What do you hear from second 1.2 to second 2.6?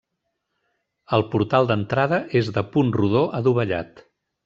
portal d'entrada és